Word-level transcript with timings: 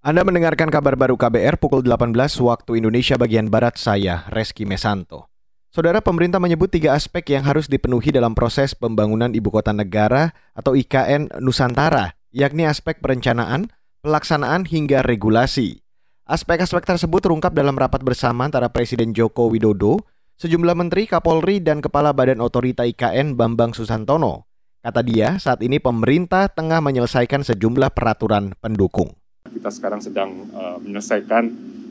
Anda 0.00 0.24
mendengarkan 0.24 0.72
kabar 0.72 0.96
baru 0.96 1.20
KBR 1.20 1.60
pukul 1.60 1.84
18 1.84 2.16
waktu 2.40 2.80
Indonesia 2.80 3.20
bagian 3.20 3.52
Barat 3.52 3.76
saya, 3.76 4.24
Reski 4.32 4.64
Mesanto. 4.64 5.28
Saudara 5.68 6.00
pemerintah 6.00 6.40
menyebut 6.40 6.72
tiga 6.72 6.96
aspek 6.96 7.36
yang 7.36 7.44
harus 7.44 7.68
dipenuhi 7.68 8.08
dalam 8.08 8.32
proses 8.32 8.72
pembangunan 8.72 9.28
ibu 9.36 9.52
kota 9.52 9.76
negara 9.76 10.32
atau 10.56 10.72
IKN 10.72 11.44
Nusantara, 11.44 12.16
yakni 12.32 12.64
aspek 12.64 13.04
perencanaan, 13.04 13.68
pelaksanaan 14.00 14.64
hingga 14.64 15.04
regulasi. 15.04 15.84
Aspek-aspek 16.24 16.88
tersebut 16.88 17.20
terungkap 17.20 17.52
dalam 17.52 17.76
rapat 17.76 18.00
bersama 18.00 18.48
antara 18.48 18.72
Presiden 18.72 19.12
Joko 19.12 19.52
Widodo, 19.52 20.00
sejumlah 20.40 20.80
menteri, 20.80 21.12
Kapolri, 21.12 21.60
dan 21.60 21.84
Kepala 21.84 22.16
Badan 22.16 22.40
Otorita 22.40 22.88
IKN 22.88 23.36
Bambang 23.36 23.76
Susantono. 23.76 24.48
Kata 24.80 25.04
dia, 25.04 25.36
saat 25.36 25.60
ini 25.60 25.76
pemerintah 25.76 26.48
tengah 26.48 26.80
menyelesaikan 26.80 27.44
sejumlah 27.44 27.92
peraturan 27.92 28.56
pendukung. 28.64 29.19
Kita 29.50 29.68
sekarang 29.68 30.00
sedang 30.00 30.50
uh, 30.54 30.78
menyelesaikan 30.78 31.44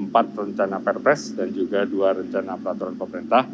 empat 0.00 0.32
rencana 0.32 0.80
perpres 0.80 1.36
dan 1.36 1.52
juga 1.52 1.84
dua 1.84 2.16
rencana 2.16 2.56
peraturan 2.56 2.96
pemerintah 2.96 3.44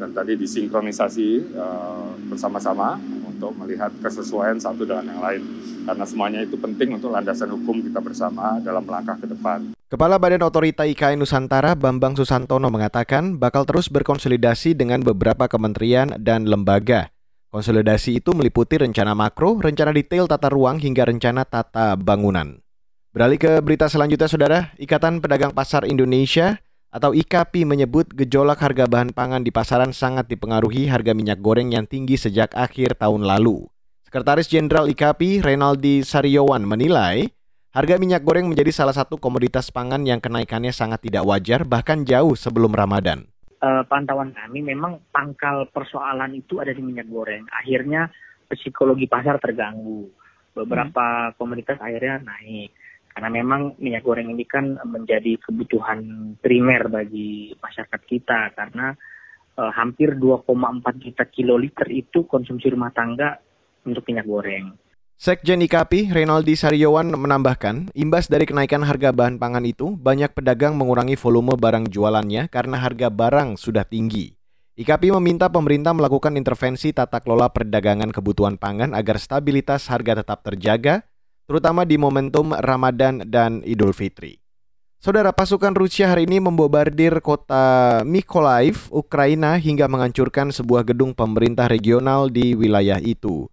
dan 0.00 0.10
tadi 0.16 0.34
disinkronisasi 0.40 1.28
uh, 1.52 2.10
bersama-sama 2.32 2.96
untuk 3.28 3.52
melihat 3.58 3.92
kesesuaian 4.00 4.56
satu 4.56 4.86
dengan 4.86 5.10
yang 5.12 5.20
lain 5.20 5.42
karena 5.82 6.04
semuanya 6.06 6.40
itu 6.46 6.54
penting 6.54 6.94
untuk 6.94 7.10
landasan 7.10 7.50
hukum 7.50 7.82
kita 7.82 7.98
bersama 7.98 8.62
dalam 8.62 8.86
langkah 8.86 9.18
ke 9.18 9.26
depan. 9.26 9.74
Kepala 9.90 10.16
Badan 10.16 10.46
Otorita 10.46 10.88
IKN 10.88 11.20
Nusantara 11.20 11.76
Bambang 11.76 12.16
Susantono 12.16 12.72
mengatakan 12.72 13.36
bakal 13.36 13.68
terus 13.68 13.92
berkonsolidasi 13.92 14.72
dengan 14.78 15.04
beberapa 15.04 15.50
kementerian 15.50 16.16
dan 16.16 16.48
lembaga. 16.48 17.12
Konsolidasi 17.52 18.16
itu 18.24 18.32
meliputi 18.32 18.80
rencana 18.80 19.12
makro, 19.12 19.60
rencana 19.60 19.92
detail 19.92 20.24
tata 20.24 20.48
ruang 20.48 20.80
hingga 20.80 21.04
rencana 21.04 21.44
tata 21.44 22.00
bangunan. 22.00 22.61
Beralih 23.12 23.36
ke 23.36 23.60
berita 23.60 23.92
selanjutnya, 23.92 24.24
Saudara. 24.24 24.58
Ikatan 24.80 25.20
Pedagang 25.20 25.52
Pasar 25.52 25.84
Indonesia 25.84 26.56
atau 26.88 27.12
IKAPI 27.12 27.68
menyebut 27.68 28.08
gejolak 28.08 28.64
harga 28.64 28.88
bahan 28.88 29.12
pangan 29.12 29.44
di 29.44 29.52
pasaran 29.52 29.92
sangat 29.92 30.32
dipengaruhi 30.32 30.88
harga 30.88 31.12
minyak 31.12 31.44
goreng 31.44 31.76
yang 31.76 31.84
tinggi 31.84 32.16
sejak 32.16 32.56
akhir 32.56 32.96
tahun 32.96 33.28
lalu. 33.28 33.68
Sekretaris 34.08 34.48
Jenderal 34.48 34.88
IKAPI, 34.88 35.44
Renaldi 35.44 36.00
Saryowan, 36.00 36.64
menilai 36.64 37.28
harga 37.76 38.00
minyak 38.00 38.24
goreng 38.24 38.48
menjadi 38.48 38.72
salah 38.72 38.96
satu 38.96 39.20
komoditas 39.20 39.68
pangan 39.68 40.00
yang 40.08 40.16
kenaikannya 40.16 40.72
sangat 40.72 41.04
tidak 41.04 41.28
wajar 41.28 41.68
bahkan 41.68 42.08
jauh 42.08 42.32
sebelum 42.32 42.72
Ramadan. 42.72 43.28
Uh, 43.60 43.84
pantauan 43.92 44.32
kami 44.32 44.64
memang 44.64 45.04
pangkal 45.12 45.68
persoalan 45.68 46.32
itu 46.32 46.64
ada 46.64 46.72
di 46.72 46.80
minyak 46.80 47.12
goreng. 47.12 47.44
Akhirnya 47.60 48.08
psikologi 48.48 49.04
pasar 49.04 49.36
terganggu. 49.36 50.08
Beberapa 50.56 51.28
hmm. 51.28 51.36
komoditas 51.36 51.76
akhirnya 51.76 52.24
naik 52.24 52.72
karena 53.12 53.28
memang 53.28 53.76
minyak 53.76 54.02
goreng 54.02 54.32
ini 54.32 54.48
kan 54.48 54.80
menjadi 54.88 55.36
kebutuhan 55.44 56.32
primer 56.40 56.88
bagi 56.88 57.52
masyarakat 57.60 58.00
kita 58.08 58.56
karena 58.56 58.96
e, 59.56 59.62
hampir 59.76 60.16
2,4 60.16 60.48
juta 60.96 61.24
kiloliter 61.28 61.88
itu 61.92 62.24
konsumsi 62.24 62.72
rumah 62.72 62.90
tangga 62.90 63.36
untuk 63.84 64.08
minyak 64.08 64.24
goreng. 64.24 64.66
Sekjen 65.22 65.62
IKAPI, 65.62 66.10
Renaldi 66.10 66.58
Saryowan 66.58 67.14
menambahkan, 67.14 67.94
imbas 67.94 68.26
dari 68.26 68.42
kenaikan 68.42 68.82
harga 68.82 69.14
bahan 69.14 69.38
pangan 69.38 69.62
itu, 69.62 69.94
banyak 69.94 70.34
pedagang 70.34 70.74
mengurangi 70.74 71.14
volume 71.14 71.54
barang 71.54 71.94
jualannya 71.94 72.50
karena 72.50 72.76
harga 72.82 73.06
barang 73.06 73.54
sudah 73.54 73.86
tinggi. 73.86 74.34
IKAPI 74.72 75.14
meminta 75.20 75.46
pemerintah 75.46 75.94
melakukan 75.94 76.34
intervensi 76.34 76.90
tata 76.90 77.22
kelola 77.22 77.54
perdagangan 77.54 78.10
kebutuhan 78.10 78.58
pangan 78.58 78.98
agar 78.98 79.22
stabilitas 79.22 79.86
harga 79.86 80.26
tetap 80.26 80.42
terjaga, 80.42 81.06
terutama 81.46 81.82
di 81.82 81.98
momentum 81.98 82.54
Ramadan 82.54 83.26
dan 83.26 83.60
Idul 83.66 83.92
Fitri. 83.92 84.42
Saudara 85.02 85.34
pasukan 85.34 85.74
Rusia 85.74 86.14
hari 86.14 86.30
ini 86.30 86.38
membobardir 86.38 87.18
kota 87.18 88.06
Mykolaiv, 88.06 88.86
Ukraina 88.94 89.58
hingga 89.58 89.90
menghancurkan 89.90 90.54
sebuah 90.54 90.86
gedung 90.86 91.10
pemerintah 91.10 91.66
regional 91.66 92.30
di 92.30 92.54
wilayah 92.54 93.02
itu. 93.02 93.50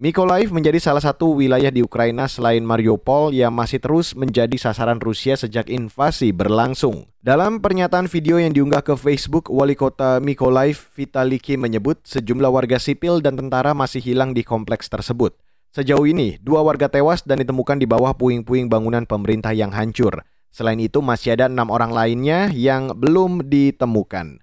Mykolaiv 0.00 0.48
menjadi 0.52 0.80
salah 0.80 1.04
satu 1.04 1.36
wilayah 1.36 1.68
di 1.68 1.84
Ukraina 1.84 2.24
selain 2.24 2.64
Mariupol 2.64 3.36
yang 3.36 3.52
masih 3.52 3.80
terus 3.80 4.16
menjadi 4.16 4.56
sasaran 4.56 4.96
Rusia 4.96 5.36
sejak 5.36 5.68
invasi 5.68 6.32
berlangsung. 6.32 7.04
Dalam 7.20 7.60
pernyataan 7.60 8.08
video 8.08 8.40
yang 8.40 8.56
diunggah 8.56 8.80
ke 8.80 8.96
Facebook, 8.96 9.52
wali 9.52 9.76
kota 9.76 10.16
Mykolaiv 10.20 10.88
Vitaliki 10.96 11.60
menyebut 11.60 12.00
sejumlah 12.04 12.48
warga 12.48 12.80
sipil 12.80 13.20
dan 13.20 13.36
tentara 13.36 13.76
masih 13.76 14.00
hilang 14.00 14.32
di 14.32 14.40
kompleks 14.40 14.88
tersebut. 14.88 15.36
Sejauh 15.70 16.02
ini, 16.02 16.34
dua 16.42 16.66
warga 16.66 16.90
tewas 16.90 17.22
dan 17.22 17.38
ditemukan 17.46 17.78
di 17.78 17.86
bawah 17.86 18.10
puing-puing 18.10 18.66
bangunan 18.66 19.06
pemerintah 19.06 19.54
yang 19.54 19.70
hancur. 19.70 20.26
Selain 20.50 20.82
itu, 20.82 20.98
masih 20.98 21.38
ada 21.38 21.46
enam 21.46 21.70
orang 21.70 21.94
lainnya 21.94 22.50
yang 22.50 22.90
belum 22.90 23.46
ditemukan. 23.46 24.42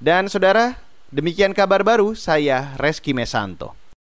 Dan 0.00 0.32
saudara, 0.32 0.80
demikian 1.12 1.52
kabar 1.52 1.84
baru 1.84 2.16
saya 2.16 2.72
Reski 2.80 3.12
Mesanto. 3.12 3.76